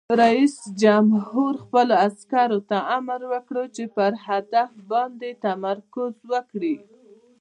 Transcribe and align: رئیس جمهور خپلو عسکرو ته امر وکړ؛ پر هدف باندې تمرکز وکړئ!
رئیس 0.21 0.55
جمهور 0.81 1.53
خپلو 1.65 1.93
عسکرو 2.07 2.59
ته 2.69 2.77
امر 2.97 3.21
وکړ؛ 3.33 3.65
پر 3.95 4.11
هدف 4.27 4.71
باندې 4.91 5.29
تمرکز 5.45 6.13
وکړئ! 6.31 6.75